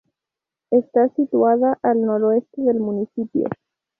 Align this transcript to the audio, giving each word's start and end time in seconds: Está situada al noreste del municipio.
Está 0.71 1.09
situada 1.09 1.77
al 1.83 2.01
noreste 2.01 2.63
del 2.63 2.79
municipio. 2.79 3.45